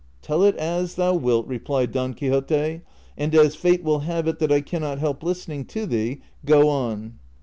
[0.23, 2.81] "Tell it as thou wilt," replied Don Quixote;"
[3.19, 6.69] and as fate will have it that I can not help listening to thee, go
[6.69, 7.19] on."